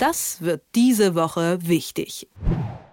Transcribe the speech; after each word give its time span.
Das 0.00 0.38
wird 0.40 0.62
diese 0.74 1.14
Woche 1.14 1.58
wichtig. 1.60 2.26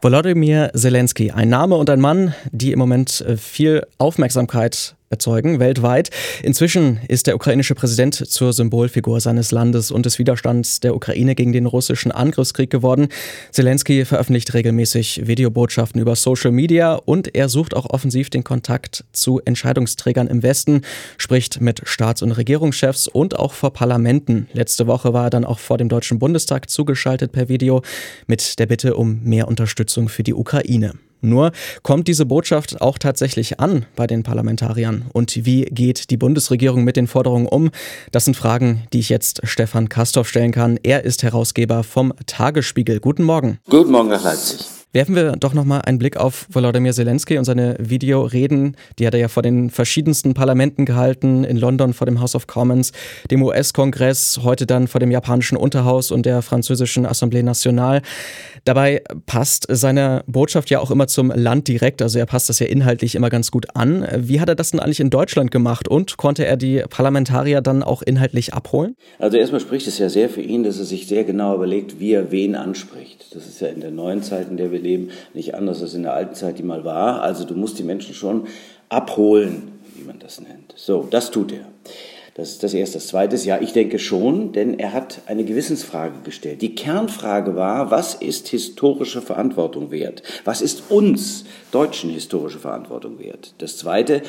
Volodymyr 0.01 0.71
Zelensky, 0.75 1.31
ein 1.31 1.47
Name 1.47 1.75
und 1.75 1.89
ein 1.89 2.01
Mann, 2.01 2.35
die 2.51 2.73
im 2.73 2.79
Moment 2.79 3.21
äh, 3.21 3.37
viel 3.37 3.87
Aufmerksamkeit 3.97 4.96
erzeugen, 5.09 5.59
weltweit. 5.59 6.09
Inzwischen 6.43 6.99
ist 7.07 7.27
der 7.27 7.35
ukrainische 7.35 7.75
Präsident 7.75 8.15
zur 8.15 8.53
Symbolfigur 8.53 9.21
seines 9.21 9.51
Landes 9.51 9.91
und 9.91 10.05
des 10.05 10.19
Widerstands 10.19 10.79
der 10.79 10.95
Ukraine 10.95 11.35
gegen 11.35 11.53
den 11.53 11.65
russischen 11.65 12.11
Angriffskrieg 12.11 12.69
geworden. 12.69 13.07
Zelensky 13.51 14.05
veröffentlicht 14.05 14.53
regelmäßig 14.53 15.27
Videobotschaften 15.27 16.01
über 16.01 16.15
Social 16.15 16.51
Media 16.51 16.95
und 16.95 17.35
er 17.35 17.49
sucht 17.49 17.75
auch 17.75 17.89
offensiv 17.89 18.29
den 18.29 18.43
Kontakt 18.43 19.05
zu 19.13 19.39
Entscheidungsträgern 19.43 20.27
im 20.27 20.43
Westen, 20.43 20.81
spricht 21.17 21.61
mit 21.61 21.81
Staats- 21.85 22.21
und 22.21 22.31
Regierungschefs 22.31 23.07
und 23.07 23.37
auch 23.37 23.53
vor 23.53 23.71
Parlamenten. 23.71 24.47
Letzte 24.53 24.87
Woche 24.87 25.13
war 25.13 25.25
er 25.25 25.29
dann 25.29 25.45
auch 25.45 25.59
vor 25.59 25.77
dem 25.77 25.89
Deutschen 25.89 26.19
Bundestag 26.19 26.69
zugeschaltet 26.69 27.31
per 27.31 27.49
Video 27.49 27.81
mit 28.27 28.59
der 28.59 28.65
Bitte 28.65 28.95
um 28.95 29.21
mehr 29.23 29.47
Unterstützung 29.47 30.09
für 30.09 30.23
die 30.23 30.33
Ukraine. 30.33 30.93
Nur 31.21 31.51
kommt 31.83 32.07
diese 32.07 32.25
Botschaft 32.25 32.81
auch 32.81 32.97
tatsächlich 32.97 33.59
an 33.59 33.85
bei 33.95 34.07
den 34.07 34.23
Parlamentariern? 34.23 35.05
Und 35.13 35.45
wie 35.45 35.65
geht 35.65 36.09
die 36.09 36.17
Bundesregierung 36.17 36.83
mit 36.83 36.95
den 36.95 37.07
Forderungen 37.07 37.47
um? 37.47 37.71
Das 38.11 38.25
sind 38.25 38.37
Fragen, 38.37 38.83
die 38.93 38.99
ich 38.99 39.09
jetzt 39.09 39.41
Stefan 39.43 39.89
Kastorf 39.89 40.27
stellen 40.27 40.51
kann. 40.51 40.79
Er 40.83 41.03
ist 41.03 41.23
Herausgeber 41.23 41.83
vom 41.83 42.13
Tagesspiegel. 42.25 42.99
Guten 42.99 43.23
Morgen. 43.23 43.59
Guten 43.69 43.91
Morgen 43.91 44.09
nach 44.09 44.23
Leipzig. 44.23 44.76
Werfen 44.93 45.15
wir 45.15 45.33
doch 45.33 45.53
nochmal 45.53 45.81
einen 45.81 45.97
Blick 45.97 46.15
auf 46.15 46.47
Volodymyr 46.49 46.93
Zelensky 46.93 47.37
und 47.37 47.43
seine 47.43 47.75
Videoreden. 47.77 48.77
Die 48.97 49.05
hat 49.05 49.13
er 49.13 49.19
ja 49.19 49.27
vor 49.27 49.43
den 49.43 49.69
verschiedensten 49.69 50.33
Parlamenten 50.33 50.85
gehalten, 50.85 51.43
in 51.43 51.57
London 51.57 51.93
vor 51.93 52.05
dem 52.05 52.21
House 52.21 52.35
of 52.35 52.47
Commons, 52.47 52.93
dem 53.29 53.43
US-Kongress, 53.43 54.39
heute 54.43 54.65
dann 54.65 54.87
vor 54.87 54.99
dem 54.99 55.11
japanischen 55.11 55.57
Unterhaus 55.57 56.09
und 56.09 56.25
der 56.25 56.41
französischen 56.41 57.05
Assemblée 57.05 57.43
Nationale. 57.43 58.01
Dabei 58.63 59.03
passt 59.25 59.67
seine 59.69 60.23
Botschaft 60.25 60.69
ja 60.69 60.79
auch 60.79 60.89
immer 60.89 61.07
zum 61.07 61.31
Land 61.35 61.67
direkt, 61.67 62.01
also 62.01 62.17
er 62.17 62.25
passt 62.25 62.47
das 62.47 62.59
ja 62.59 62.67
inhaltlich 62.67 63.15
immer 63.15 63.29
ganz 63.29 63.51
gut 63.51 63.75
an. 63.75 64.07
Wie 64.15 64.39
hat 64.39 64.47
er 64.47 64.55
das 64.55 64.71
denn 64.71 64.79
eigentlich 64.79 65.01
in 65.01 65.09
Deutschland 65.09 65.51
gemacht 65.51 65.89
und 65.89 66.15
konnte 66.15 66.45
er 66.45 66.55
die 66.55 66.83
Parlamentarier 66.89 67.59
dann 67.59 67.83
auch 67.83 68.01
inhaltlich 68.01 68.53
abholen? 68.53 68.95
Also 69.19 69.35
erstmal 69.35 69.59
spricht 69.59 69.87
es 69.87 69.99
ja 69.99 70.07
sehr 70.07 70.29
für 70.29 70.41
ihn, 70.41 70.63
dass 70.63 70.79
er 70.79 70.85
sich 70.85 71.07
sehr 71.07 71.25
genau 71.25 71.55
überlegt, 71.55 71.99
wie 71.99 72.13
er 72.13 72.31
wen 72.31 72.55
anspricht. 72.55 73.35
Das 73.35 73.47
ist 73.47 73.59
ja 73.59 73.67
in 73.67 73.81
der 73.81 73.91
neuen 73.91 74.23
Zeit, 74.23 74.49
in 74.49 74.55
der 74.55 74.71
wir 74.71 74.76
wir 74.77 74.83
leben, 74.83 75.09
nicht 75.33 75.55
anders 75.55 75.81
als 75.81 75.93
in 75.93 76.03
der 76.03 76.13
alten 76.13 76.35
Zeit, 76.35 76.59
die 76.59 76.63
mal 76.63 76.83
war. 76.83 77.21
Also 77.21 77.43
du 77.43 77.55
musst 77.55 77.79
die 77.79 77.83
Menschen 77.83 78.13
schon 78.13 78.47
abholen, 78.89 79.79
wie 79.95 80.03
man 80.03 80.19
das 80.19 80.39
nennt. 80.39 80.73
So, 80.75 81.07
das 81.09 81.31
tut 81.31 81.51
er. 81.51 81.65
Das 82.35 82.49
ist 82.49 82.61
das 82.61 82.75
Erste. 82.75 82.99
Das 82.99 83.07
Zweite 83.07 83.35
ist, 83.35 83.45
ja, 83.45 83.59
ich 83.59 83.73
denke 83.73 83.97
schon, 83.97 84.51
denn 84.51 84.77
er 84.77 84.93
hat 84.93 85.21
eine 85.25 85.43
Gewissensfrage 85.43 86.19
gestellt. 86.23 86.61
Die 86.61 86.75
Kernfrage 86.75 87.55
war, 87.55 87.89
was 87.89 88.13
ist 88.13 88.47
historische 88.49 89.23
Verantwortung 89.23 89.89
wert? 89.89 90.21
Was 90.45 90.61
ist 90.61 90.91
uns 90.91 91.45
Deutschen 91.71 92.11
historische 92.11 92.59
Verantwortung 92.59 93.17
wert? 93.17 93.55
Das 93.57 93.77
Zweite, 93.77 94.21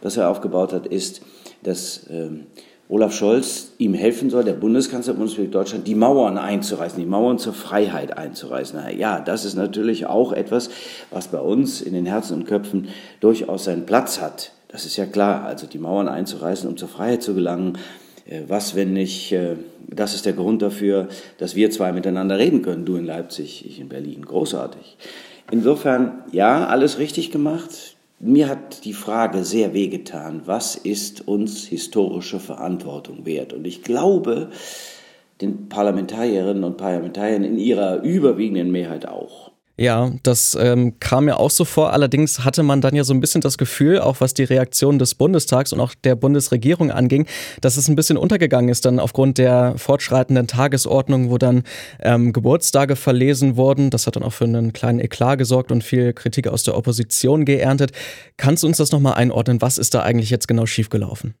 was 0.00 0.16
er 0.16 0.30
aufgebaut 0.30 0.72
hat, 0.72 0.86
ist, 0.86 1.22
dass 1.64 2.06
ähm, 2.08 2.46
Olaf 2.88 3.12
Scholz 3.12 3.72
ihm 3.78 3.94
helfen 3.94 4.30
soll, 4.30 4.44
der 4.44 4.52
Bundeskanzler 4.52 5.12
der 5.12 5.18
Bundesrepublik 5.18 5.52
Deutschland, 5.52 5.88
die 5.88 5.96
Mauern 5.96 6.38
einzureißen, 6.38 6.98
die 6.98 7.06
Mauern 7.06 7.38
zur 7.38 7.52
Freiheit 7.52 8.16
einzureißen. 8.16 8.78
Ja, 8.96 9.20
das 9.20 9.44
ist 9.44 9.56
natürlich 9.56 10.06
auch 10.06 10.32
etwas, 10.32 10.70
was 11.10 11.28
bei 11.28 11.40
uns 11.40 11.80
in 11.80 11.94
den 11.94 12.06
Herzen 12.06 12.34
und 12.34 12.46
Köpfen 12.46 12.88
durchaus 13.20 13.64
seinen 13.64 13.86
Platz 13.86 14.20
hat. 14.20 14.52
Das 14.68 14.84
ist 14.84 14.96
ja 14.96 15.06
klar, 15.06 15.44
also 15.44 15.66
die 15.66 15.78
Mauern 15.78 16.08
einzureißen, 16.08 16.68
um 16.68 16.76
zur 16.76 16.88
Freiheit 16.88 17.22
zu 17.22 17.34
gelangen. 17.34 17.78
Äh, 18.28 18.42
was, 18.46 18.74
wenn 18.74 18.92
nicht, 18.92 19.32
äh, 19.32 19.56
das 19.88 20.14
ist 20.14 20.26
der 20.26 20.32
Grund 20.32 20.62
dafür, 20.62 21.08
dass 21.38 21.56
wir 21.56 21.70
zwei 21.70 21.92
miteinander 21.92 22.38
reden 22.38 22.62
können, 22.62 22.84
du 22.84 22.96
in 22.96 23.04
Leipzig, 23.04 23.64
ich 23.66 23.80
in 23.80 23.88
Berlin. 23.88 24.24
Großartig. 24.24 24.96
Insofern, 25.50 26.24
ja, 26.32 26.66
alles 26.66 26.98
richtig 26.98 27.30
gemacht. 27.30 27.95
Mir 28.18 28.48
hat 28.48 28.84
die 28.86 28.94
Frage 28.94 29.44
sehr 29.44 29.74
wehgetan, 29.74 30.42
was 30.46 30.74
ist 30.74 31.28
uns 31.28 31.66
historische 31.66 32.40
Verantwortung 32.40 33.26
wert? 33.26 33.52
Und 33.52 33.66
ich 33.66 33.82
glaube, 33.82 34.50
den 35.42 35.68
Parlamentarierinnen 35.68 36.64
und 36.64 36.78
Parlamentariern 36.78 37.44
in 37.44 37.58
ihrer 37.58 38.02
überwiegenden 38.02 38.72
Mehrheit 38.72 39.06
auch. 39.06 39.52
Ja, 39.78 40.10
das 40.22 40.56
ähm, 40.58 40.98
kam 41.00 41.26
mir 41.26 41.38
auch 41.38 41.50
so 41.50 41.66
vor. 41.66 41.92
Allerdings 41.92 42.44
hatte 42.44 42.62
man 42.62 42.80
dann 42.80 42.94
ja 42.94 43.04
so 43.04 43.12
ein 43.12 43.20
bisschen 43.20 43.42
das 43.42 43.58
Gefühl, 43.58 44.00
auch 44.00 44.20
was 44.20 44.32
die 44.32 44.44
Reaktion 44.44 44.98
des 44.98 45.14
Bundestags 45.14 45.70
und 45.74 45.80
auch 45.80 45.94
der 46.02 46.14
Bundesregierung 46.14 46.90
anging, 46.90 47.26
dass 47.60 47.76
es 47.76 47.86
ein 47.86 47.94
bisschen 47.94 48.16
untergegangen 48.16 48.70
ist 48.70 48.86
dann 48.86 48.98
aufgrund 48.98 49.36
der 49.36 49.74
fortschreitenden 49.76 50.46
Tagesordnung, 50.46 51.30
wo 51.30 51.36
dann 51.36 51.62
ähm, 52.00 52.32
Geburtstage 52.32 52.96
verlesen 52.96 53.58
wurden. 53.58 53.90
Das 53.90 54.06
hat 54.06 54.16
dann 54.16 54.22
auch 54.22 54.32
für 54.32 54.44
einen 54.44 54.72
kleinen 54.72 54.98
Eklat 54.98 55.38
gesorgt 55.38 55.70
und 55.70 55.84
viel 55.84 56.14
Kritik 56.14 56.48
aus 56.48 56.62
der 56.62 56.74
Opposition 56.78 57.44
geerntet. 57.44 57.92
Kannst 58.38 58.62
du 58.62 58.68
uns 58.68 58.78
das 58.78 58.92
nochmal 58.92 59.14
einordnen? 59.14 59.60
Was 59.60 59.76
ist 59.76 59.92
da 59.92 60.02
eigentlich 60.02 60.30
jetzt 60.30 60.48
genau 60.48 60.64
schiefgelaufen? 60.64 61.34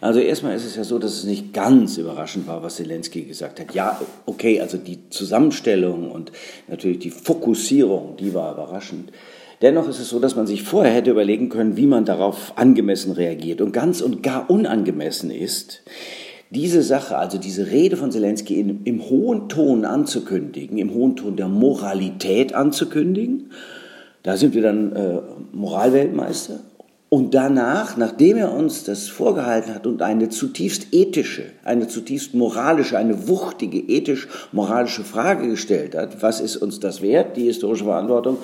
Also 0.00 0.20
erstmal 0.20 0.56
ist 0.56 0.64
es 0.64 0.74
ja 0.76 0.84
so, 0.84 0.98
dass 0.98 1.12
es 1.12 1.24
nicht 1.24 1.52
ganz 1.52 1.98
überraschend 1.98 2.46
war, 2.46 2.62
was 2.62 2.76
Zelensky 2.76 3.22
gesagt 3.22 3.60
hat. 3.60 3.74
Ja, 3.74 4.00
okay, 4.24 4.62
also 4.62 4.78
die 4.78 5.10
Zusammenstellung 5.10 6.10
und 6.10 6.32
natürlich 6.66 7.00
die 7.00 7.10
Fokussierung 7.10 7.73
Reduzierung, 7.74 8.16
die 8.18 8.34
war 8.34 8.52
überraschend. 8.52 9.10
Dennoch 9.60 9.88
ist 9.88 9.98
es 9.98 10.08
so, 10.08 10.18
dass 10.18 10.36
man 10.36 10.46
sich 10.46 10.62
vorher 10.62 10.92
hätte 10.92 11.10
überlegen 11.10 11.48
können, 11.48 11.76
wie 11.76 11.86
man 11.86 12.04
darauf 12.04 12.52
angemessen 12.56 13.12
reagiert. 13.12 13.60
Und 13.60 13.72
ganz 13.72 14.00
und 14.00 14.22
gar 14.22 14.48
unangemessen 14.50 15.30
ist, 15.30 15.82
diese 16.50 16.82
Sache, 16.82 17.16
also 17.16 17.38
diese 17.38 17.70
Rede 17.70 17.96
von 17.96 18.12
Zelensky 18.12 18.60
in, 18.60 18.84
im 18.84 19.08
hohen 19.08 19.48
Ton 19.48 19.84
anzukündigen, 19.84 20.78
im 20.78 20.92
hohen 20.94 21.16
Ton 21.16 21.36
der 21.36 21.48
Moralität 21.48 22.54
anzukündigen. 22.54 23.50
Da 24.22 24.36
sind 24.36 24.54
wir 24.54 24.62
dann 24.62 24.92
äh, 24.92 25.20
Moralweltmeister. 25.52 26.60
Und 27.08 27.34
danach, 27.34 27.96
nachdem 27.96 28.38
er 28.38 28.52
uns 28.52 28.82
das 28.84 29.08
vorgehalten 29.08 29.74
hat 29.74 29.86
und 29.86 30.02
eine 30.02 30.30
zutiefst 30.30 30.88
ethische, 30.92 31.44
eine 31.62 31.86
zutiefst 31.86 32.34
moralische, 32.34 32.98
eine 32.98 33.28
wuchtige 33.28 33.78
ethisch-moralische 33.78 35.04
Frage 35.04 35.48
gestellt 35.48 35.94
hat, 35.94 36.22
was 36.22 36.40
ist 36.40 36.56
uns 36.56 36.80
das 36.80 37.02
wert, 37.02 37.36
die 37.36 37.44
historische 37.44 37.84
Verantwortung, 37.84 38.38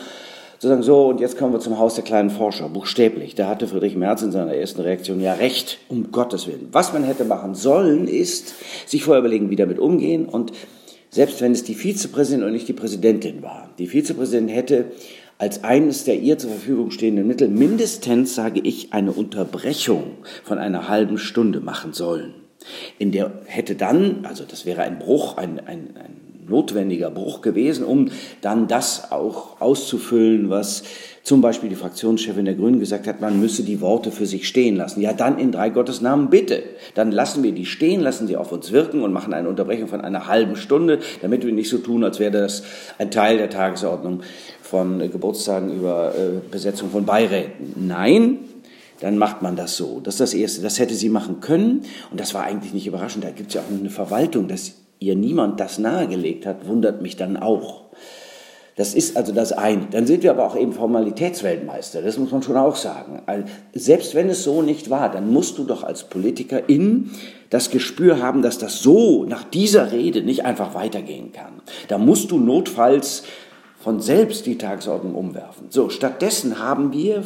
zu 0.60 0.68
sagen, 0.68 0.82
so, 0.82 1.08
und 1.08 1.20
jetzt 1.20 1.38
kommen 1.38 1.54
wir 1.54 1.60
zum 1.60 1.78
Haus 1.78 1.94
der 1.94 2.04
kleinen 2.04 2.28
Forscher, 2.28 2.68
buchstäblich. 2.68 3.34
Da 3.34 3.48
hatte 3.48 3.66
Friedrich 3.66 3.96
Merz 3.96 4.20
in 4.20 4.30
seiner 4.30 4.52
ersten 4.52 4.82
Reaktion 4.82 5.18
ja 5.18 5.32
recht, 5.32 5.78
um 5.88 6.12
Gottes 6.12 6.46
Willen. 6.46 6.68
Was 6.70 6.92
man 6.92 7.02
hätte 7.02 7.24
machen 7.24 7.54
sollen, 7.54 8.06
ist, 8.06 8.54
sich 8.84 9.02
vorher 9.02 9.20
überlegen, 9.20 9.48
wie 9.48 9.56
damit 9.56 9.78
umgehen 9.78 10.26
und 10.26 10.52
selbst 11.08 11.40
wenn 11.40 11.52
es 11.52 11.64
die 11.64 11.74
Vizepräsidentin 11.74 12.46
und 12.46 12.52
nicht 12.52 12.68
die 12.68 12.74
Präsidentin 12.74 13.42
war. 13.42 13.70
Die 13.78 13.86
Vizepräsidentin 13.86 14.54
hätte 14.54 14.84
als 15.40 15.64
eines 15.64 16.04
der 16.04 16.20
ihr 16.20 16.36
zur 16.36 16.50
Verfügung 16.50 16.90
stehenden 16.90 17.26
Mittel 17.26 17.48
mindestens, 17.48 18.34
sage 18.34 18.60
ich, 18.62 18.92
eine 18.92 19.10
Unterbrechung 19.10 20.18
von 20.44 20.58
einer 20.58 20.86
halben 20.86 21.16
Stunde 21.16 21.60
machen 21.60 21.94
sollen. 21.94 22.34
In 22.98 23.10
der 23.10 23.32
hätte 23.46 23.74
dann, 23.74 24.26
also 24.26 24.44
das 24.44 24.66
wäre 24.66 24.82
ein 24.82 24.98
Bruch, 24.98 25.38
ein, 25.38 25.58
ein, 25.60 25.96
ein 25.96 26.30
notwendiger 26.46 27.10
Bruch 27.10 27.40
gewesen, 27.40 27.86
um 27.86 28.10
dann 28.42 28.68
das 28.68 29.12
auch 29.12 29.62
auszufüllen, 29.62 30.50
was 30.50 30.82
zum 31.22 31.42
Beispiel 31.42 31.68
die 31.68 31.76
Fraktionschefin 31.76 32.44
der 32.44 32.54
Grünen 32.54 32.80
gesagt 32.80 33.06
hat, 33.06 33.20
man 33.20 33.40
müsse 33.40 33.62
die 33.62 33.80
Worte 33.80 34.10
für 34.10 34.26
sich 34.26 34.48
stehen 34.48 34.76
lassen. 34.76 35.00
Ja, 35.00 35.12
dann 35.12 35.38
in 35.38 35.52
drei 35.52 35.70
Gottes 35.70 36.00
Namen 36.00 36.30
bitte. 36.30 36.62
Dann 36.94 37.12
lassen 37.12 37.42
wir 37.42 37.52
die 37.52 37.66
stehen, 37.66 38.00
lassen 38.00 38.26
sie 38.26 38.36
auf 38.36 38.52
uns 38.52 38.72
wirken 38.72 39.02
und 39.02 39.12
machen 39.12 39.32
eine 39.32 39.48
Unterbrechung 39.48 39.88
von 39.88 40.00
einer 40.00 40.26
halben 40.26 40.56
Stunde, 40.56 40.98
damit 41.22 41.44
wir 41.44 41.52
nicht 41.52 41.68
so 41.68 41.78
tun, 41.78 42.04
als 42.04 42.18
wäre 42.18 42.32
das 42.32 42.62
ein 42.98 43.10
Teil 43.10 43.36
der 43.36 43.50
Tagesordnung 43.50 44.22
von 44.70 44.98
Geburtstagen 45.10 45.74
über 45.74 46.14
äh, 46.14 46.40
Besetzung 46.50 46.90
von 46.90 47.04
Beiräten. 47.04 47.74
Nein, 47.88 48.38
dann 49.00 49.18
macht 49.18 49.42
man 49.42 49.56
das 49.56 49.76
so. 49.76 50.00
Das 50.00 50.14
ist 50.14 50.20
das 50.20 50.34
Erste. 50.34 50.62
Das 50.62 50.78
hätte 50.78 50.94
sie 50.94 51.08
machen 51.08 51.40
können. 51.40 51.82
Und 52.10 52.20
das 52.20 52.34
war 52.34 52.44
eigentlich 52.44 52.72
nicht 52.72 52.86
überraschend. 52.86 53.24
Da 53.24 53.30
gibt 53.30 53.48
es 53.48 53.54
ja 53.54 53.62
auch 53.62 53.78
eine 53.78 53.90
Verwaltung, 53.90 54.46
dass 54.46 54.74
ihr 55.00 55.16
niemand 55.16 55.58
das 55.58 55.78
nahegelegt 55.78 56.46
hat, 56.46 56.68
wundert 56.68 57.02
mich 57.02 57.16
dann 57.16 57.36
auch. 57.36 57.86
Das 58.76 58.94
ist 58.94 59.16
also 59.16 59.32
das 59.32 59.52
eine. 59.52 59.88
Dann 59.90 60.06
sind 60.06 60.22
wir 60.22 60.30
aber 60.30 60.46
auch 60.46 60.56
eben 60.56 60.72
Formalitätsweltmeister. 60.72 62.00
Das 62.00 62.16
muss 62.16 62.30
man 62.30 62.42
schon 62.42 62.56
auch 62.56 62.76
sagen. 62.76 63.22
Also 63.26 63.44
selbst 63.74 64.14
wenn 64.14 64.28
es 64.30 64.44
so 64.44 64.62
nicht 64.62 64.88
war, 64.88 65.10
dann 65.10 65.32
musst 65.32 65.58
du 65.58 65.64
doch 65.64 65.82
als 65.82 66.04
Politiker 66.04 66.68
in 66.68 67.10
das 67.50 67.70
Gespür 67.70 68.22
haben, 68.22 68.42
dass 68.42 68.58
das 68.58 68.80
so 68.80 69.24
nach 69.24 69.44
dieser 69.44 69.90
Rede 69.90 70.22
nicht 70.22 70.44
einfach 70.44 70.74
weitergehen 70.74 71.32
kann. 71.32 71.60
Da 71.88 71.98
musst 71.98 72.30
du 72.30 72.38
notfalls 72.38 73.24
von 73.80 74.00
selbst 74.00 74.46
die 74.46 74.58
Tagesordnung 74.58 75.14
umwerfen. 75.14 75.66
So, 75.70 75.88
stattdessen 75.88 76.58
haben 76.58 76.92
wir 76.92 77.24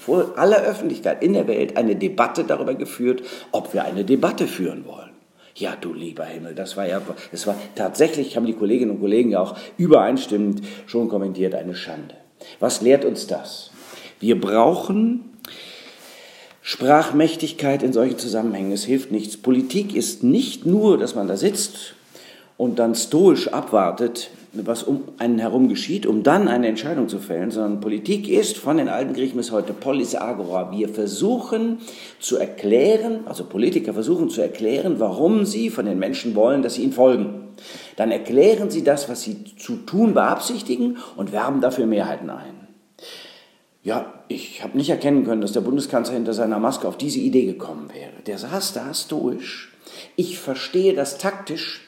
vor 0.00 0.34
aller 0.36 0.62
Öffentlichkeit 0.62 1.22
in 1.22 1.32
der 1.32 1.48
Welt 1.48 1.76
eine 1.76 1.96
Debatte 1.96 2.44
darüber 2.44 2.74
geführt, 2.74 3.22
ob 3.50 3.74
wir 3.74 3.84
eine 3.84 4.04
Debatte 4.04 4.46
führen 4.46 4.84
wollen. 4.86 5.10
Ja, 5.54 5.74
du 5.80 5.94
lieber 5.94 6.24
Himmel, 6.24 6.54
das 6.54 6.76
war 6.76 6.86
ja, 6.86 7.00
das 7.32 7.46
war 7.46 7.56
tatsächlich, 7.74 8.36
haben 8.36 8.46
die 8.46 8.52
Kolleginnen 8.52 8.92
und 8.92 9.00
Kollegen 9.00 9.30
ja 9.30 9.40
auch 9.40 9.56
übereinstimmend 9.78 10.60
schon 10.86 11.08
kommentiert, 11.08 11.54
eine 11.54 11.74
Schande. 11.74 12.14
Was 12.60 12.82
lehrt 12.82 13.06
uns 13.06 13.26
das? 13.26 13.70
Wir 14.20 14.38
brauchen 14.38 15.24
Sprachmächtigkeit 16.60 17.82
in 17.82 17.92
solchen 17.92 18.18
Zusammenhängen. 18.18 18.72
Es 18.72 18.84
hilft 18.84 19.12
nichts. 19.12 19.36
Politik 19.36 19.94
ist 19.94 20.22
nicht 20.22 20.66
nur, 20.66 20.98
dass 20.98 21.14
man 21.14 21.28
da 21.28 21.36
sitzt 21.36 21.94
und 22.56 22.78
dann 22.78 22.94
stoisch 22.94 23.48
abwartet, 23.48 24.30
was 24.64 24.82
um 24.84 25.04
einen 25.18 25.38
herum 25.38 25.68
geschieht, 25.68 26.06
um 26.06 26.22
dann 26.22 26.48
eine 26.48 26.68
Entscheidung 26.68 27.08
zu 27.08 27.18
fällen, 27.18 27.50
sondern 27.50 27.80
Politik 27.80 28.28
ist 28.28 28.56
von 28.56 28.76
den 28.76 28.88
alten 28.88 29.12
Griechen 29.12 29.36
bis 29.36 29.50
heute 29.50 29.72
Polis 29.72 30.14
Agora. 30.14 30.70
Wir 30.70 30.88
versuchen 30.88 31.78
zu 32.20 32.36
erklären, 32.36 33.26
also 33.26 33.44
Politiker 33.44 33.92
versuchen 33.92 34.30
zu 34.30 34.40
erklären, 34.40 35.00
warum 35.00 35.44
sie 35.44 35.68
von 35.68 35.84
den 35.84 35.98
Menschen 35.98 36.34
wollen, 36.34 36.62
dass 36.62 36.74
sie 36.74 36.84
ihnen 36.84 36.92
folgen. 36.92 37.48
Dann 37.96 38.10
erklären 38.10 38.70
sie 38.70 38.84
das, 38.84 39.08
was 39.08 39.22
sie 39.22 39.44
zu 39.56 39.76
tun 39.76 40.14
beabsichtigen 40.14 40.98
und 41.16 41.32
werben 41.32 41.60
dafür 41.60 41.86
Mehrheiten 41.86 42.30
ein. 42.30 42.68
Ja, 43.82 44.24
ich 44.28 44.62
habe 44.64 44.76
nicht 44.76 44.90
erkennen 44.90 45.24
können, 45.24 45.40
dass 45.40 45.52
der 45.52 45.60
Bundeskanzler 45.60 46.14
hinter 46.14 46.34
seiner 46.34 46.58
Maske 46.58 46.88
auf 46.88 46.98
diese 46.98 47.20
Idee 47.20 47.46
gekommen 47.46 47.88
wäre. 47.94 48.22
Der 48.26 48.38
saß 48.38 48.72
da 48.72 48.92
stoisch. 48.92 49.72
Ich 50.16 50.38
verstehe 50.38 50.94
das 50.94 51.18
taktisch, 51.18 51.82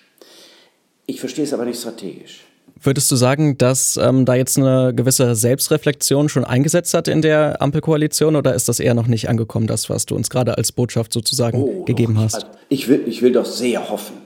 ich 1.07 1.21
verstehe 1.21 1.45
es 1.45 1.55
aber 1.55 1.65
nicht 1.65 1.81
strategisch. 1.81 2.45
Würdest 2.83 3.11
du 3.11 3.17
sagen, 3.17 3.59
dass 3.59 3.97
ähm, 3.97 4.25
da 4.25 4.35
jetzt 4.35 4.57
eine 4.57 4.95
gewisse 4.95 5.35
Selbstreflexion 5.35 6.29
schon 6.29 6.45
eingesetzt 6.45 6.95
hat 6.95 7.09
in 7.09 7.23
der 7.23 7.61
Ampelkoalition 7.61 8.37
oder 8.37 8.55
ist 8.55 8.69
das 8.69 8.81
eher 8.81 8.95
noch 8.95 9.07
nicht 9.07 9.29
angekommen, 9.29 9.67
das, 9.67 9.91
was 9.91 10.07
du 10.07 10.15
uns 10.15 10.31
gerade 10.31 10.57
als 10.57 10.73
Botschaft 10.73 11.13
sozusagen 11.13 11.63
oh, 11.63 11.85
gegeben 11.85 12.15
doch. 12.15 12.23
hast? 12.23 12.35
Also 12.37 12.47
ich 12.69 12.89
will, 12.89 13.03
ich 13.07 13.23
will 13.23 13.33
doch 13.33 13.45
sehr 13.47 13.91
hoffen. 13.91 14.17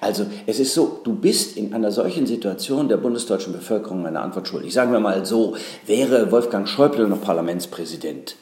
Also 0.00 0.26
es 0.46 0.60
ist 0.60 0.74
so, 0.74 1.00
du 1.02 1.14
bist 1.14 1.56
in 1.56 1.74
einer 1.74 1.90
solchen 1.90 2.26
Situation 2.26 2.88
der 2.88 2.98
bundesdeutschen 2.98 3.52
Bevölkerung 3.52 4.06
eine 4.06 4.20
Antwort 4.20 4.48
schuldig. 4.48 4.72
Sagen 4.72 4.92
wir 4.92 5.00
mal 5.00 5.24
so, 5.24 5.56
wäre 5.86 6.30
Wolfgang 6.30 6.68
Schäuble 6.68 7.08
noch 7.08 7.20
Parlamentspräsident 7.20 8.36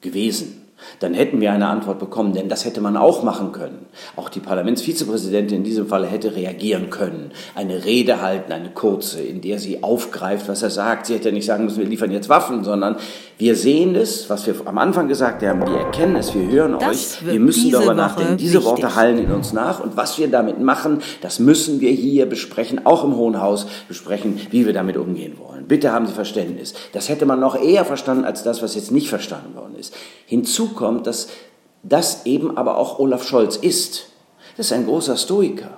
gewesen, 0.00 0.61
dann 1.00 1.14
hätten 1.14 1.40
wir 1.40 1.52
eine 1.52 1.68
Antwort 1.68 1.98
bekommen, 1.98 2.32
denn 2.32 2.48
das 2.48 2.64
hätte 2.64 2.80
man 2.80 2.96
auch 2.96 3.22
machen 3.22 3.52
können. 3.52 3.86
Auch 4.16 4.28
die 4.28 4.40
Parlamentsvizepräsidentin 4.40 5.58
in 5.58 5.64
diesem 5.64 5.86
Falle 5.86 6.06
hätte 6.06 6.34
reagieren 6.34 6.90
können, 6.90 7.32
eine 7.54 7.84
Rede 7.84 8.22
halten, 8.22 8.52
eine 8.52 8.70
kurze, 8.70 9.22
in 9.22 9.40
der 9.40 9.58
sie 9.58 9.82
aufgreift, 9.82 10.48
was 10.48 10.62
er 10.62 10.70
sagt. 10.70 11.06
Sie 11.06 11.14
hätte 11.14 11.32
nicht 11.32 11.46
sagen 11.46 11.64
müssen, 11.64 11.80
wir 11.80 11.86
liefern 11.86 12.10
jetzt 12.10 12.28
Waffen, 12.28 12.64
sondern 12.64 12.96
wir 13.38 13.56
sehen 13.56 13.94
es, 13.96 14.30
was 14.30 14.46
wir 14.46 14.54
am 14.66 14.78
Anfang 14.78 15.08
gesagt 15.08 15.42
haben, 15.42 15.60
wir 15.62 15.78
erkennen 15.78 16.16
es, 16.16 16.34
wir 16.34 16.46
hören 16.48 16.76
das 16.78 16.88
euch, 16.88 17.26
wir 17.26 17.40
müssen 17.40 17.70
darüber 17.70 17.94
nachdenken. 17.94 18.36
Diese 18.36 18.58
wichtig. 18.58 18.70
Worte 18.70 18.94
hallen 18.94 19.18
in 19.18 19.32
uns 19.32 19.52
nach 19.52 19.80
und 19.80 19.96
was 19.96 20.18
wir 20.18 20.28
damit 20.28 20.60
machen, 20.60 21.00
das 21.20 21.38
müssen 21.38 21.80
wir 21.80 21.90
hier 21.90 22.26
besprechen, 22.26 22.86
auch 22.86 23.04
im 23.04 23.16
Hohen 23.16 23.40
Haus 23.40 23.66
besprechen, 23.88 24.40
wie 24.50 24.66
wir 24.66 24.72
damit 24.72 24.96
umgehen 24.96 25.38
wollen. 25.38 25.66
Bitte 25.66 25.92
haben 25.92 26.06
Sie 26.06 26.12
Verständnis. 26.12 26.74
Das 26.92 27.08
hätte 27.08 27.26
man 27.26 27.40
noch 27.40 27.60
eher 27.60 27.84
verstanden 27.84 28.24
als 28.24 28.42
das, 28.42 28.62
was 28.62 28.74
jetzt 28.74 28.90
nicht 28.90 29.08
verstanden 29.08 29.54
worden 29.56 29.74
ist. 29.76 29.94
Hinzu 30.32 30.68
kommt, 30.68 31.06
dass 31.06 31.28
das 31.82 32.24
eben 32.24 32.56
aber 32.56 32.78
auch 32.78 32.98
Olaf 32.98 33.28
Scholz 33.28 33.56
ist. 33.56 34.06
Das 34.56 34.64
ist 34.64 34.72
ein 34.72 34.86
großer 34.86 35.18
Stoiker. 35.18 35.76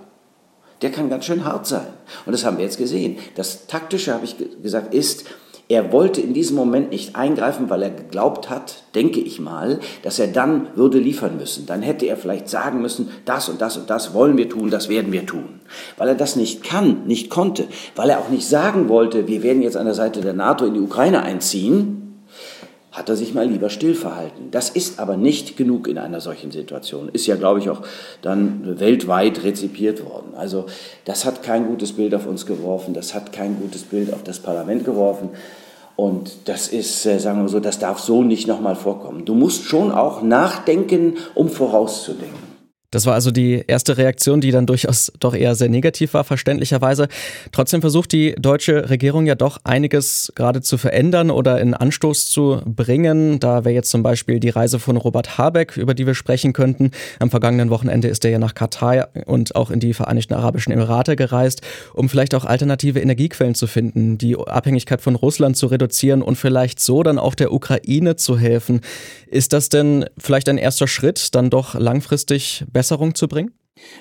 Der 0.81 0.93
kann 0.93 1.11
ganz 1.11 1.25
schön 1.25 1.45
hart 1.45 1.67
sein. 1.67 1.89
Und 2.25 2.31
das 2.31 2.45
haben 2.45 2.59
wir 2.59 2.65
jetzt 2.65 2.79
gesehen. 2.79 3.19
Das 3.35 3.67
Taktische, 3.67 4.15
habe 4.15 4.25
ich 4.25 4.37
gesagt, 4.63 4.95
ist, 4.95 5.25
er 5.67 5.91
wollte 5.91 6.21
in 6.21 6.35
diesem 6.35 6.55
Moment 6.55 6.91
nicht 6.91 7.17
eingreifen, 7.17 7.69
weil 7.69 7.83
er 7.83 7.91
geglaubt 7.91 8.49
hat, 8.49 8.85
denke 8.95 9.19
ich 9.19 9.41
mal, 9.41 9.81
dass 10.05 10.21
er 10.21 10.29
dann 10.29 10.69
würde 10.77 11.01
liefern 11.01 11.37
müssen. 11.37 11.67
Dann 11.67 11.83
hätte 11.83 12.07
er 12.07 12.17
vielleicht 12.17 12.49
sagen 12.49 12.81
müssen, 12.81 13.09
das 13.25 13.49
und 13.49 13.61
das 13.61 13.77
und 13.77 13.91
das 13.91 14.15
wollen 14.15 14.37
wir 14.37 14.49
tun, 14.49 14.71
das 14.71 14.89
werden 14.89 15.11
wir 15.11 15.27
tun. 15.27 15.63
Weil 15.97 16.11
er 16.11 16.15
das 16.15 16.37
nicht 16.37 16.63
kann, 16.63 17.09
nicht 17.09 17.29
konnte, 17.29 17.67
weil 17.97 18.11
er 18.11 18.21
auch 18.21 18.29
nicht 18.29 18.47
sagen 18.47 18.89
wollte, 18.89 19.27
wir 19.27 19.43
werden 19.43 19.63
jetzt 19.63 19.77
an 19.77 19.87
der 19.87 19.95
Seite 19.95 20.21
der 20.21 20.35
NATO 20.35 20.65
in 20.65 20.75
die 20.75 20.81
Ukraine 20.81 21.25
einziehen, 21.25 22.04
hat 22.95 23.09
er 23.09 23.17
sich 23.17 23.35
mal 23.35 23.47
lieber 23.47 23.71
still 23.71 23.95
verhalten. 23.95 24.49
Das 24.53 24.71
ist 24.71 25.01
aber 25.01 25.17
nicht 25.17 25.57
genug 25.57 25.89
in 25.89 25.99
einer 25.99 26.21
solchen 26.21 26.53
Situation. 26.53 27.09
Ist 27.13 27.27
ja, 27.27 27.35
glaube 27.35 27.59
ich, 27.59 27.69
auch 27.69 27.83
dann 28.23 28.79
weltweit 28.79 29.43
rezipiert 29.43 30.05
worden. 30.05 30.35
Also 30.37 30.67
das 31.05 31.25
hat 31.25 31.43
kein 31.43 31.67
gutes 31.67 31.95
Bild 31.95 32.15
auf 32.15 32.27
uns 32.27 32.47
geworfen, 32.47 32.95
das 32.95 33.13
hat 33.13 33.33
kein 33.33 33.59
gutes 33.61 33.83
Bild 33.83 34.15
auf 34.15 34.23
das 34.23 34.39
Parlament 34.39 34.85
geworfen. 34.85 35.31
Und 35.97 36.49
das 36.49 36.69
ist, 36.69 37.05
äh, 37.07 37.19
sagen 37.19 37.43
wir 37.43 37.49
so, 37.49 37.61
das 37.61 37.79
darf 37.79 37.99
so 37.99 38.23
nicht 38.23 38.49
nochmal 38.49 38.77
vorkommen. 38.77 39.25
Du 39.25 39.35
musst 39.35 39.65
schon 39.65 39.93
auch 39.93 40.23
nachdenken, 40.23 41.19
um 41.35 41.49
vorauszudenken. 41.49 42.54
Das 42.95 43.07
war 43.07 43.15
also 43.15 43.33
die 43.33 43.65
erste 43.67 43.99
Reaktion, 43.99 44.41
die 44.41 44.53
dann 44.53 44.67
durchaus 44.67 45.13
doch 45.19 45.35
eher 45.35 45.57
sehr 45.57 45.69
negativ 45.69 46.15
war, 46.15 46.23
verständlicherweise. 46.23 47.09
Trotzdem 47.51 47.81
versucht 47.81 48.13
die 48.13 48.37
deutsche 48.39 48.89
Regierung 48.89 49.27
ja 49.27 49.35
doch 49.35 49.59
einiges 49.65 50.33
gerade 50.37 50.61
zu 50.61 50.79
verändern 50.79 51.33
oder 51.33 51.61
in 51.61 51.75
Anstoß 51.75 52.31
zu 52.31 52.63
bringen. 52.65 53.41
Da 53.41 53.65
wäre 53.65 53.75
jetzt 53.75 53.91
zum 53.91 54.05
Beispiel 54.05 54.39
die 54.39 54.51
Reise 54.51 54.79
von 54.79 54.97
Robert 54.97 55.39
Habeck, 55.39 55.77
über 55.77 55.93
die 55.93 56.07
wir 56.07 56.15
sprechen 56.15 56.53
könnten. 56.53 56.93
Am 57.19 57.31
vergangenen 57.31 57.69
Wochenende 57.71 58.07
ist 58.07 58.25
er 58.25 58.31
ja 58.31 58.39
nach 58.39 58.55
Katar 58.55 59.09
und 59.27 59.57
auch 59.57 59.73
in 59.73 59.81
die 59.81 59.93
Vereinigten 59.93 60.35
Arabischen 60.35 60.73
Emirate 60.73 61.17
gereist, 61.17 61.63
um 61.95 62.09
vielleicht 62.09 62.35
auch 62.35 62.45
alternative 62.45 63.01
Energiequellen 63.01 63.57
zu 63.57 63.67
finden, 63.67 64.19
die 64.19 64.37
Abhängigkeit 64.37 65.01
von 65.01 65.17
Russland 65.17 65.57
zu 65.57 65.67
reduzieren 65.67 66.23
und 66.23 66.37
vielleicht 66.37 66.79
so 66.79 67.03
dann 67.03 67.19
auch 67.19 67.35
der 67.35 67.53
Ukraine 67.53 68.15
zu 68.15 68.39
helfen. 68.39 68.83
Ist 69.27 69.53
das 69.53 69.69
denn 69.69 70.05
vielleicht 70.17 70.49
ein 70.49 70.59
erster 70.59 70.87
Schritt, 70.87 71.35
dann 71.35 71.51
doch 71.51 71.75
langfristig 71.75 72.65
besser 72.73 72.84
Verbesserung 72.85 73.15
zu 73.15 73.29
bringen? 73.29 73.53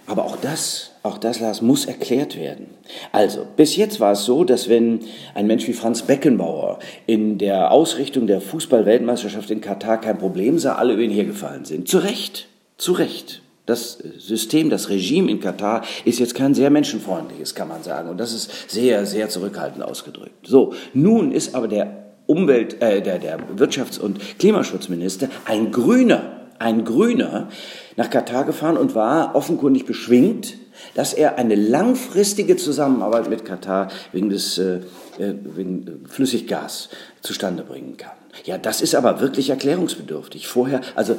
Aber 0.05 0.25
auch 0.25 0.37
das, 0.37 0.91
auch 1.01 1.17
das, 1.17 1.39
Lars, 1.39 1.61
muss 1.61 1.85
erklärt 1.85 2.37
werden. 2.37 2.67
Also, 3.11 3.47
bis 3.55 3.75
jetzt 3.75 3.99
war 3.99 4.11
es 4.11 4.23
so, 4.23 4.43
dass 4.43 4.69
wenn 4.69 4.99
ein 5.33 5.47
Mensch 5.47 5.67
wie 5.67 5.73
Franz 5.73 6.03
Beckenbauer 6.03 6.77
in 7.07 7.39
der 7.39 7.71
Ausrichtung 7.71 8.27
der 8.27 8.39
Fußball-Weltmeisterschaft 8.39 9.49
in 9.49 9.61
Katar 9.61 9.99
kein 9.99 10.19
Problem 10.19 10.59
sah, 10.59 10.75
alle 10.75 10.93
über 10.93 11.01
ihn 11.01 11.09
hergefallen 11.09 11.65
sind. 11.65 11.87
Zu 11.87 11.99
Recht, 11.99 12.47
zu 12.77 12.93
Recht. 12.93 13.41
Das 13.65 13.93
System, 14.17 14.69
das 14.69 14.89
Regime 14.89 15.31
in 15.31 15.39
Katar 15.39 15.83
ist 16.03 16.19
jetzt 16.19 16.35
kein 16.35 16.53
sehr 16.53 16.69
menschenfreundliches, 16.69 17.55
kann 17.55 17.69
man 17.69 17.81
sagen. 17.81 18.09
Und 18.09 18.17
das 18.17 18.33
ist 18.33 18.69
sehr, 18.69 19.05
sehr 19.05 19.29
zurückhaltend 19.29 19.83
ausgedrückt. 19.83 20.45
So, 20.45 20.73
nun 20.93 21.31
ist 21.31 21.55
aber 21.55 21.69
der 21.69 22.11
Umwelt, 22.27 22.81
äh, 22.81 23.01
der, 23.01 23.19
der 23.19 23.39
Wirtschafts- 23.57 23.99
und 23.99 24.19
Klimaschutzminister 24.37 25.29
ein 25.45 25.71
Grüner 25.71 26.42
ein 26.59 26.85
Grüner, 26.85 27.49
nach 27.95 28.09
Katar 28.09 28.45
gefahren 28.45 28.77
und 28.77 28.95
war 28.95 29.35
offenkundig 29.35 29.85
beschwingt, 29.85 30.55
dass 30.95 31.13
er 31.13 31.37
eine 31.37 31.55
langfristige 31.55 32.57
Zusammenarbeit 32.57 33.29
mit 33.29 33.45
Katar 33.45 33.89
wegen 34.11 34.29
des 34.29 34.57
äh, 34.57 34.79
äh 35.19 35.33
wegen 35.43 36.05
Flüssiggas 36.07 36.89
zustande 37.21 37.63
bringen 37.63 37.97
kann. 37.97 38.17
Ja, 38.45 38.57
das 38.57 38.81
ist 38.81 38.95
aber 38.95 39.21
wirklich 39.21 39.49
erklärungsbedürftig. 39.49 40.47
Vorher, 40.47 40.81
also 40.95 41.15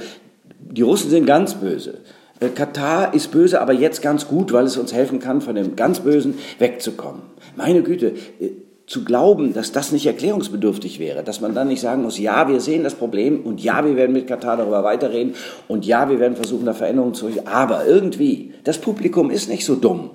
die 0.58 0.82
Russen 0.82 1.10
sind 1.10 1.26
ganz 1.26 1.54
böse. 1.54 1.98
Äh, 2.40 2.48
Katar 2.48 3.14
ist 3.14 3.30
böse, 3.30 3.60
aber 3.60 3.72
jetzt 3.72 4.02
ganz 4.02 4.26
gut, 4.26 4.52
weil 4.52 4.64
es 4.64 4.76
uns 4.76 4.92
helfen 4.92 5.20
kann, 5.20 5.40
von 5.40 5.54
dem 5.54 5.76
ganz 5.76 6.00
Bösen 6.00 6.38
wegzukommen. 6.58 7.22
Meine 7.56 7.82
Güte, 7.82 8.14
äh, 8.40 8.50
zu 8.86 9.04
glauben, 9.04 9.54
dass 9.54 9.72
das 9.72 9.92
nicht 9.92 10.06
erklärungsbedürftig 10.06 10.98
wäre, 10.98 11.22
dass 11.22 11.40
man 11.40 11.54
dann 11.54 11.68
nicht 11.68 11.80
sagen 11.80 12.02
muss, 12.02 12.18
ja, 12.18 12.48
wir 12.48 12.60
sehen 12.60 12.84
das 12.84 12.94
Problem 12.94 13.40
und 13.40 13.62
ja, 13.62 13.84
wir 13.84 13.96
werden 13.96 14.12
mit 14.12 14.26
Katar 14.26 14.58
darüber 14.58 14.84
weiterreden 14.84 15.34
und 15.68 15.86
ja, 15.86 16.10
wir 16.10 16.20
werden 16.20 16.36
versuchen, 16.36 16.66
da 16.66 16.74
Veränderungen 16.74 17.14
zu, 17.14 17.28
aber 17.46 17.86
irgendwie, 17.86 18.52
das 18.64 18.78
Publikum 18.78 19.30
ist 19.30 19.48
nicht 19.48 19.64
so 19.64 19.74
dumm. 19.76 20.10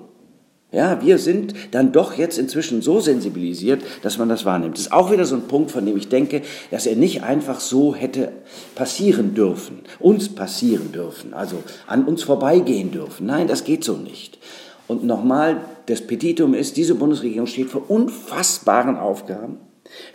Ja, 0.72 1.02
wir 1.02 1.18
sind 1.18 1.52
dann 1.72 1.90
doch 1.90 2.16
jetzt 2.16 2.38
inzwischen 2.38 2.80
so 2.80 3.00
sensibilisiert, 3.00 3.82
dass 4.02 4.18
man 4.18 4.28
das 4.28 4.44
wahrnimmt. 4.44 4.76
Das 4.76 4.82
ist 4.82 4.92
auch 4.92 5.10
wieder 5.10 5.24
so 5.24 5.34
ein 5.34 5.48
Punkt, 5.48 5.72
von 5.72 5.84
dem 5.84 5.96
ich 5.96 6.08
denke, 6.08 6.42
dass 6.70 6.86
er 6.86 6.94
nicht 6.94 7.24
einfach 7.24 7.58
so 7.58 7.92
hätte 7.92 8.30
passieren 8.76 9.34
dürfen, 9.34 9.80
uns 9.98 10.28
passieren 10.32 10.92
dürfen, 10.92 11.34
also 11.34 11.56
an 11.88 12.04
uns 12.04 12.22
vorbeigehen 12.22 12.92
dürfen. 12.92 13.26
Nein, 13.26 13.48
das 13.48 13.64
geht 13.64 13.82
so 13.82 13.96
nicht. 13.96 14.38
Und 14.90 15.04
nochmal, 15.04 15.60
das 15.86 16.00
Petitum 16.00 16.52
ist, 16.52 16.76
diese 16.76 16.96
Bundesregierung 16.96 17.46
steht 17.46 17.70
vor 17.70 17.88
unfassbaren 17.88 18.96
Aufgaben. 18.96 19.58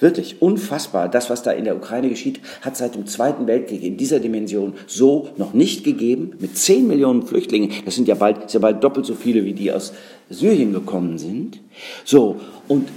Wirklich 0.02 0.42
unfassbar. 0.42 1.08
Das, 1.08 1.30
was 1.30 1.44
da 1.44 1.52
in 1.52 1.64
der 1.64 1.78
Ukraine 1.78 2.10
geschieht, 2.10 2.42
hat 2.60 2.76
seit 2.76 2.96
dem 2.96 3.06
Zweiten 3.08 3.48
Weltkrieg 3.48 3.82
in 3.84 3.96
dieser 3.96 4.20
Dimension 4.20 4.74
so 4.86 5.30
noch 5.38 5.54
nicht 5.54 5.86
gegeben. 5.86 6.32
Mit 6.40 6.58
10 6.58 6.88
Millionen 6.88 7.26
Flüchtlingen, 7.26 7.72
das 7.86 7.96
sind 7.96 8.10
ja 8.10 8.16
bald, 8.16 8.48
ist 8.48 8.60
bald 8.60 8.84
doppelt 8.84 9.06
so 9.06 9.16
viele, 9.16 9.46
wie 9.46 9.54
die 9.54 9.72
aus 9.72 9.94
Syrien 10.30 10.74
gekommen 10.74 11.20
sind. 11.20 11.62
So, 12.04 12.42
und 12.68 12.90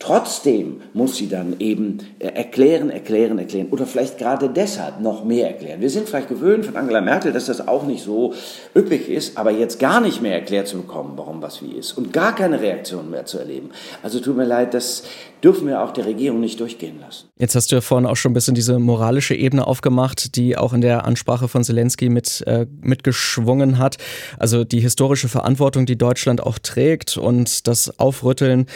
Trotzdem 0.00 0.80
muss 0.94 1.16
sie 1.16 1.28
dann 1.28 1.56
eben 1.58 1.98
äh, 2.20 2.28
erklären, 2.28 2.88
erklären, 2.88 3.38
erklären 3.38 3.68
oder 3.70 3.84
vielleicht 3.84 4.16
gerade 4.16 4.48
deshalb 4.48 4.98
noch 5.02 5.24
mehr 5.24 5.46
erklären. 5.48 5.82
Wir 5.82 5.90
sind 5.90 6.08
vielleicht 6.08 6.30
gewöhnt 6.30 6.64
von 6.64 6.78
Angela 6.78 7.02
Merkel, 7.02 7.34
dass 7.34 7.44
das 7.44 7.68
auch 7.68 7.84
nicht 7.84 8.02
so 8.02 8.32
üppig 8.74 9.10
ist, 9.10 9.36
aber 9.36 9.50
jetzt 9.50 9.78
gar 9.78 10.00
nicht 10.00 10.22
mehr 10.22 10.32
erklärt 10.32 10.68
zu 10.68 10.78
bekommen, 10.78 11.12
warum 11.16 11.42
was 11.42 11.62
wie 11.62 11.72
ist 11.72 11.98
und 11.98 12.14
gar 12.14 12.34
keine 12.34 12.62
Reaktion 12.62 13.10
mehr 13.10 13.26
zu 13.26 13.38
erleben. 13.38 13.72
Also 14.02 14.20
tut 14.20 14.38
mir 14.38 14.46
leid, 14.46 14.72
das, 14.72 15.02
dürfen 15.42 15.66
wir 15.66 15.82
auch 15.82 15.92
der 15.92 16.06
Regierung 16.06 16.40
nicht 16.40 16.60
durchgehen 16.60 17.00
lassen. 17.00 17.28
Jetzt 17.38 17.54
hast 17.54 17.70
du 17.70 17.76
ja 17.76 17.80
vorhin 17.80 18.06
auch 18.06 18.16
schon 18.16 18.32
ein 18.32 18.34
bisschen 18.34 18.54
diese 18.54 18.78
moralische 18.78 19.34
Ebene 19.34 19.66
aufgemacht, 19.66 20.36
die 20.36 20.56
auch 20.56 20.72
in 20.72 20.80
der 20.80 21.04
Ansprache 21.04 21.48
von 21.48 21.64
Zelensky 21.64 22.08
mit, 22.08 22.42
äh, 22.46 22.66
mitgeschwungen 22.80 23.78
hat. 23.78 23.96
Also 24.38 24.64
die 24.64 24.80
historische 24.80 25.28
Verantwortung, 25.28 25.86
die 25.86 25.96
Deutschland 25.96 26.42
auch 26.42 26.58
trägt 26.58 27.16
und 27.16 27.66
das 27.66 27.98
Aufrütteln, 27.98 28.66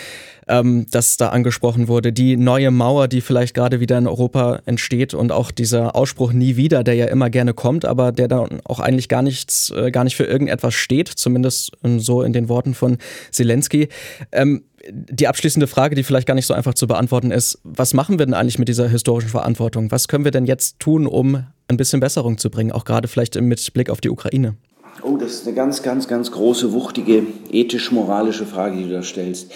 ähm, 0.49 0.87
das 0.91 1.17
da 1.17 1.29
angesprochen 1.29 1.89
wurde, 1.89 2.13
die 2.13 2.37
neue 2.37 2.71
Mauer, 2.71 3.09
die 3.09 3.21
vielleicht 3.21 3.55
gerade 3.55 3.81
wieder 3.81 3.99
in 3.99 4.07
Europa 4.07 4.61
entsteht 4.67 5.15
und 5.15 5.33
auch 5.33 5.51
dieser 5.51 5.95
Ausspruch 5.97 6.33
nie 6.33 6.57
wieder, 6.57 6.85
der 6.85 6.95
ja 6.95 7.07
immer 7.07 7.31
gerne 7.31 7.55
kommt, 7.55 7.85
aber 7.85 8.13
der 8.13 8.29
dann 8.29 8.61
auch 8.65 8.81
eigentlich 8.81 9.09
gar 9.09 9.23
nichts, 9.23 9.71
äh, 9.71 9.91
gar 9.91 10.05
nicht 10.05 10.17
für 10.17 10.25
irgendetwas 10.25 10.75
steht, 10.75 11.09
zumindest 11.09 11.73
so 11.99 12.23
in 12.23 12.33
den 12.33 12.49
Worten 12.49 12.75
von 12.75 12.99
Zelensky. 13.31 13.89
Ähm, 14.33 14.65
die 14.91 15.29
abschließende 15.29 15.67
Frage, 15.67 15.95
die 15.95 16.03
vielleicht 16.03 16.27
gar 16.27 16.35
nicht 16.35 16.47
so 16.47 16.55
einfach 16.55 16.75
zu 16.75 16.87
beantworten 16.87 17.31
ist, 17.31 17.59
was 17.65 17.95
machen 17.95 18.19
wir 18.19 18.27
denn 18.27 18.35
eigentlich 18.35 18.59
mit 18.59 18.69
dieser 18.69 18.89
historischen 18.89 19.29
Verantwortung? 19.29 19.91
Was 19.91 20.09
können 20.09 20.25
wir 20.25 20.31
denn 20.31 20.47
jetzt 20.47 20.79
tun, 20.81 21.07
um 21.07 21.45
ein 21.69 21.77
bisschen 21.77 22.01
Besserung 22.01 22.39
zu 22.39 22.51
bringen, 22.51 22.73
auch 22.73 22.85
gerade 22.85 23.09
vielleicht 23.09 23.41
mit 23.41 23.73
Blick 23.73 23.91
auf 23.91 24.01
die 24.01 24.11
Ukraine? 24.11 24.55
Oh, 25.03 25.17
das 25.17 25.33
ist 25.33 25.47
eine 25.47 25.57
ganz, 25.57 25.83
ganz, 25.83 26.09
ganz 26.09 26.31
große, 26.31 26.73
wuchtige, 26.73 27.27
ethisch-moralische 27.51 28.47
Frage, 28.47 28.77
die 28.77 28.85
du 28.85 28.91
da 28.91 29.03
stellst. 29.03 29.51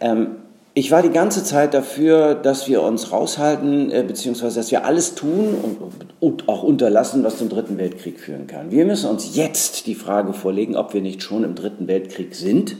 Ähm, 0.00 0.36
ich 0.76 0.90
war 0.90 1.02
die 1.02 1.10
ganze 1.10 1.44
Zeit 1.44 1.72
dafür, 1.72 2.34
dass 2.34 2.68
wir 2.68 2.82
uns 2.82 3.12
raushalten, 3.12 3.92
äh, 3.92 4.04
beziehungsweise 4.06 4.58
dass 4.58 4.72
wir 4.72 4.84
alles 4.84 5.14
tun 5.14 5.54
und, 5.62 5.78
und, 6.20 6.48
auch 6.48 6.64
unterlassen, 6.64 7.22
was 7.22 7.38
zum 7.38 7.48
Dritten 7.48 7.78
Weltkrieg 7.78 8.18
führen 8.18 8.48
kann. 8.48 8.72
Wir 8.72 8.84
müssen 8.84 9.08
uns 9.08 9.36
jetzt 9.36 9.86
die 9.86 9.94
Frage 9.94 10.32
vorlegen, 10.32 10.76
ob 10.76 10.92
wir 10.92 11.00
nicht 11.00 11.22
schon 11.22 11.44
im 11.44 11.54
Dritten 11.54 11.86
Weltkrieg 11.86 12.34
sind. 12.34 12.76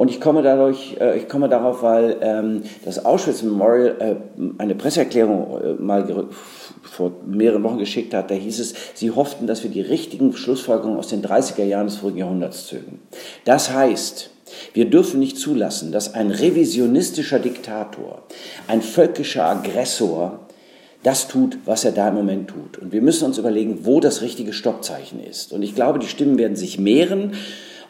Und 0.00 0.10
ich 0.10 0.18
komme, 0.18 0.40
dadurch, 0.40 0.96
äh, 0.98 1.18
ich 1.18 1.28
komme 1.28 1.50
darauf, 1.50 1.82
weil 1.82 2.16
ähm, 2.22 2.62
das 2.86 3.04
Auschwitz 3.04 3.42
Memorial 3.42 3.96
äh, 4.00 4.14
eine 4.56 4.74
Presseerklärung 4.74 5.60
äh, 5.62 5.74
mal 5.74 6.26
vor 6.80 7.12
mehreren 7.26 7.62
Wochen 7.64 7.76
geschickt 7.76 8.14
hat. 8.14 8.30
Da 8.30 8.34
hieß 8.34 8.60
es, 8.60 8.74
sie 8.94 9.10
hofften, 9.10 9.46
dass 9.46 9.62
wir 9.62 9.68
die 9.68 9.82
richtigen 9.82 10.32
Schlussfolgerungen 10.32 10.98
aus 10.98 11.08
den 11.08 11.22
30er 11.22 11.64
Jahren 11.64 11.88
des 11.88 11.96
vorigen 11.96 12.20
Jahrhunderts 12.20 12.66
zögen. 12.68 13.02
Das 13.44 13.74
heißt, 13.74 14.30
wir 14.72 14.86
dürfen 14.86 15.20
nicht 15.20 15.36
zulassen, 15.36 15.92
dass 15.92 16.14
ein 16.14 16.30
revisionistischer 16.30 17.38
Diktator, 17.38 18.22
ein 18.68 18.80
völkischer 18.80 19.44
Aggressor 19.44 20.46
das 21.02 21.28
tut, 21.28 21.58
was 21.66 21.84
er 21.84 21.92
da 21.92 22.08
im 22.08 22.14
Moment 22.14 22.48
tut. 22.48 22.78
Und 22.78 22.92
wir 22.92 23.02
müssen 23.02 23.26
uns 23.26 23.36
überlegen, 23.36 23.80
wo 23.84 24.00
das 24.00 24.22
richtige 24.22 24.54
Stoppzeichen 24.54 25.22
ist. 25.22 25.52
Und 25.52 25.62
ich 25.62 25.74
glaube, 25.74 25.98
die 25.98 26.08
Stimmen 26.08 26.38
werden 26.38 26.56
sich 26.56 26.78
mehren. 26.78 27.34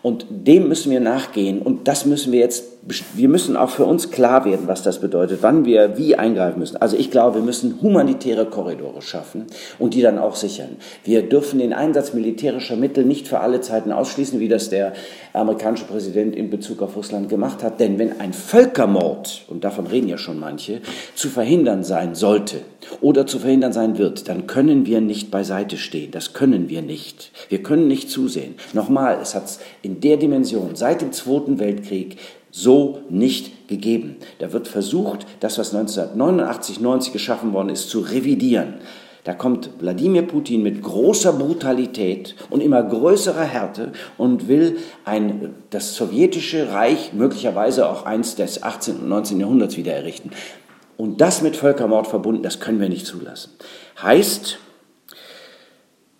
Und 0.02 0.26
dem 0.30 0.69
müssen 0.69 0.90
wir 0.90 1.00
nachgehen. 1.00 1.61
Und 1.61 1.88
das 1.88 2.07
müssen 2.07 2.33
wir 2.33 2.40
jetzt, 2.40 2.70
wir 2.82 3.28
müssen 3.28 3.56
auch 3.56 3.70
für 3.70 3.84
uns 3.84 4.10
klar 4.10 4.46
werden, 4.46 4.66
was 4.66 4.82
das 4.82 5.00
bedeutet, 5.00 5.40
wann 5.42 5.66
wir 5.66 5.99
wie 5.99 6.16
eingreifen 6.16 6.58
müssen. 6.58 6.78
Also 6.78 6.96
ich 6.96 7.10
glaube, 7.10 7.37
wir 7.37 7.42
müssen 7.42 7.80
humanitäre 7.82 8.46
Korridore 8.46 9.02
schaffen 9.02 9.46
und 9.78 9.92
die 9.92 10.00
dann 10.00 10.18
auch 10.18 10.34
sichern. 10.34 10.76
Wir 11.04 11.22
dürfen 11.22 11.58
den 11.58 11.75
Einsatz 11.75 12.14
militärischer 12.14 12.76
Mittel 12.76 13.04
nicht 13.04 13.28
für 13.28 13.40
alle 13.40 13.60
Zeiten 13.60 13.92
ausschließen, 13.92 14.40
wie 14.40 14.49
das 14.49 14.70
der 14.70 14.94
amerikanische 15.34 15.84
Präsident 15.84 16.34
in 16.34 16.49
Bezug 16.49 16.80
auf 16.80 16.96
Russland 16.96 17.28
gemacht 17.28 17.62
hat. 17.62 17.80
Denn 17.80 17.99
wenn 17.99 18.18
ein 18.18 18.32
Völkermord, 18.32 19.44
und 19.49 19.62
davon 19.62 19.87
reden 19.87 20.08
ja 20.08 20.16
schon 20.16 20.40
manche, 20.40 20.80
zu 21.14 21.28
verhindern 21.28 21.84
sein 21.84 22.14
sollte 22.14 22.62
oder 23.02 23.26
zu 23.26 23.38
verhindern 23.38 23.75
sein 23.75 23.99
wird, 23.99 24.28
dann 24.28 24.46
können 24.46 24.87
wir 24.87 25.02
nicht 25.02 25.30
beiseite 25.30 25.76
stehen. 25.76 26.12
Das 26.12 26.32
können 26.32 26.70
wir 26.70 26.80
nicht. 26.80 27.30
Wir 27.50 27.62
können 27.62 27.88
nicht 27.88 28.08
zusehen. 28.08 28.54
Nochmal, 28.72 29.18
es 29.20 29.34
hat 29.34 29.58
in 29.82 30.00
der 30.00 30.16
Dimension 30.16 30.76
seit 30.76 31.02
dem 31.02 31.12
Zweiten 31.12 31.58
Weltkrieg 31.58 32.16
so 32.50 33.00
nicht 33.09 33.69
gegeben. 33.69 34.16
Da 34.38 34.52
wird 34.52 34.69
versucht, 34.69 35.26
das, 35.40 35.59
was 35.59 35.75
1989, 35.75 36.80
90 36.80 37.12
geschaffen 37.12 37.52
worden 37.52 37.69
ist, 37.69 37.88
zu 37.88 38.00
revidieren. 38.00 38.75
Da 39.25 39.35
kommt 39.35 39.71
Wladimir 39.80 40.23
Putin 40.23 40.62
mit 40.62 40.83
großer 40.83 41.35
Brutalität 41.35 42.35
und 42.49 42.62
immer 42.62 42.83
größerer 42.83 43.45
Härte 43.45 43.92
und 44.16 44.49
will 44.49 44.78
ein, 45.04 45.54
das 45.69 45.95
sowjetische 45.95 46.73
Reich, 46.73 47.12
möglicherweise 47.12 47.88
auch 47.88 48.07
eins 48.07 48.35
des 48.35 48.62
18. 48.62 48.97
und 48.97 49.09
19. 49.09 49.40
Jahrhunderts 49.40 49.76
wieder 49.76 49.92
errichten. 49.92 50.30
Und 50.97 51.21
das 51.21 51.42
mit 51.42 51.57
Völkermord 51.57 52.07
verbunden, 52.07 52.42
das 52.42 52.61
können 52.61 52.80
wir 52.80 52.88
nicht 52.88 53.07
zulassen. 53.07 53.52
Heißt, 54.02 54.59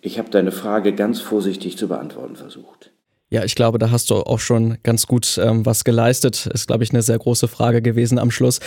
ich 0.01 0.17
habe 0.17 0.29
deine 0.29 0.51
Frage 0.51 0.93
ganz 0.93 1.19
vorsichtig 1.21 1.77
zu 1.77 1.87
beantworten 1.87 2.35
versucht. 2.35 2.91
Ja, 3.33 3.45
ich 3.45 3.55
glaube, 3.55 3.79
da 3.79 3.91
hast 3.91 4.09
du 4.09 4.15
auch 4.15 4.39
schon 4.39 4.77
ganz 4.83 5.07
gut 5.07 5.39
ähm, 5.41 5.65
was 5.65 5.85
geleistet. 5.85 6.47
Ist, 6.47 6.67
glaube 6.67 6.83
ich, 6.83 6.89
eine 6.89 7.01
sehr 7.01 7.17
große 7.17 7.47
Frage 7.47 7.81
gewesen 7.81 8.19
am 8.19 8.29
Schluss. 8.29 8.59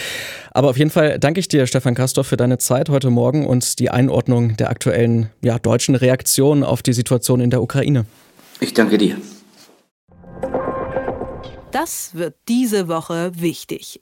Aber 0.52 0.70
auf 0.70 0.78
jeden 0.78 0.90
Fall 0.90 1.18
danke 1.18 1.38
ich 1.38 1.48
dir, 1.48 1.66
Stefan 1.66 1.94
Kastorf, 1.94 2.28
für 2.28 2.38
deine 2.38 2.56
Zeit 2.56 2.88
heute 2.88 3.10
Morgen 3.10 3.46
und 3.46 3.78
die 3.78 3.90
Einordnung 3.90 4.56
der 4.56 4.70
aktuellen 4.70 5.28
ja, 5.42 5.58
deutschen 5.58 5.94
Reaktion 5.94 6.64
auf 6.64 6.82
die 6.82 6.94
Situation 6.94 7.42
in 7.42 7.50
der 7.50 7.60
Ukraine. 7.60 8.06
Ich 8.60 8.72
danke 8.72 8.96
dir. 8.96 9.18
Das 11.70 12.14
wird 12.14 12.34
diese 12.48 12.88
Woche 12.88 13.32
wichtig. 13.34 14.00